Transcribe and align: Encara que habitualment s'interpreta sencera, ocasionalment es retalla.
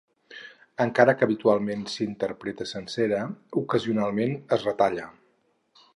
Encara 0.85 1.13
que 1.17 1.27
habitualment 1.27 1.83
s'interpreta 1.95 2.69
sencera, 2.71 3.19
ocasionalment 3.65 4.37
es 4.59 4.67
retalla. 4.71 5.07